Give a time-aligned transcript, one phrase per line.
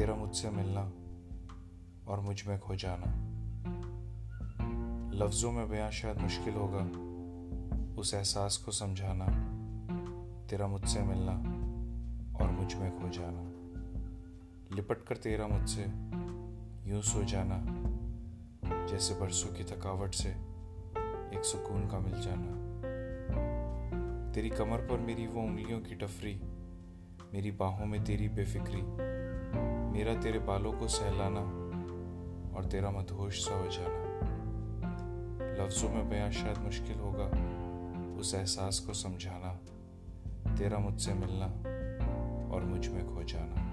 [0.00, 0.80] तेरा मुझसे मिलना
[2.12, 3.06] और मुझमें खो जाना।
[5.14, 6.84] लफ्ज़ों में बयां शायद मुश्किल होगा,
[8.00, 9.26] उस एहसास को समझाना,
[10.46, 11.32] तेरा मुझसे मिलना
[12.38, 13.42] और मुझमें खो जाना।
[14.76, 15.82] लिपट कर तेरा मुझसे,
[16.90, 17.64] यूँ सो जाना,
[18.86, 20.30] जैसे बरसों की थकावट से
[21.36, 22.56] एक सुकून का मिल जाना।
[24.32, 26.40] तेरी कमर पर मेरी वो उंगलियों की टफरी
[27.34, 29.10] मेरी बाहों में तेरी बेफिक्री
[30.00, 31.40] मेरा तेरे बालों को सहलाना
[32.56, 34.04] और तेरा मधोश सा जाना।
[35.62, 37.24] लफ्ज़ों में बयां शायद मुश्किल होगा
[38.20, 39.52] उस एहसास को समझाना,
[40.56, 41.46] तेरा मुझसे मिलना
[42.54, 43.66] और मुझमें खो जाना।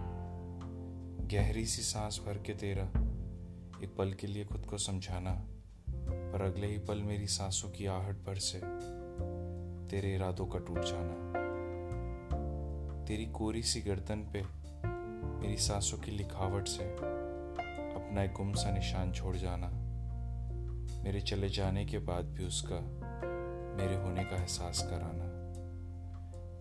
[1.28, 2.84] गहरी सी सांस भर के तेरा
[3.84, 5.32] एक पल के लिए खुद को समझाना,
[5.90, 8.60] पर अगले ही पल मेरी सांसों की आहट भर से
[9.88, 11.16] तेरे इरादों का टूट जाना।
[13.06, 14.57] तेरी कोरी सी गर्दन पे
[15.42, 19.70] मेरी सांसों की लिखावट से अपना एक गुम सा निशान छोड़ जाना,
[21.04, 22.80] मेरे चले जाने के बाद भी उसका
[23.78, 25.26] मेरे होने का एहसास कराना।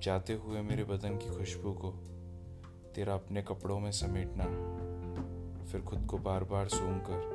[0.03, 1.91] जाते हुए मेरे बदन की खुशबू को
[2.95, 4.45] तेरा अपने कपड़ों में समेटना,
[5.65, 7.35] फिर खुद को बार बार सूंघ कर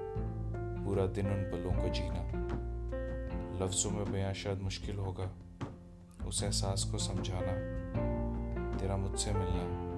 [0.85, 2.23] पूरा दिन उन पलों को जीना।
[3.61, 5.31] लफ्ज़ों में बयां शायद मुश्किल होगा,
[6.27, 7.53] उस एहसास को समझाना,
[8.77, 9.90] तेरा मुझसे मिलना।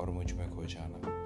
[0.00, 1.19] और मुझमें खो जाना।